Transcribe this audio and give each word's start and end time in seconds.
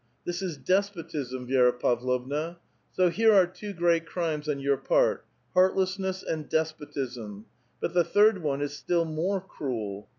This 0.25 0.41
is 0.41 0.57
despotism, 0.57 1.47
Vi^ra 1.47 1.79
Pavlovna. 1.79 2.57
So 2.91 3.09
here 3.11 3.33
are 3.35 3.45
two 3.45 3.71
great 3.71 4.07
crimes 4.07 4.49
on 4.49 4.57
your 4.59 4.75
part: 4.77 5.23
heartlessness 5.53 6.23
and 6.23 6.49
despotism! 6.49 7.45
but 7.79 7.93
the 7.93 8.03
third 8.03 8.39
one 8.41 8.63
is 8.63 8.75
still 8.75 9.05
more 9.05 9.39
cruel. 9.39 10.09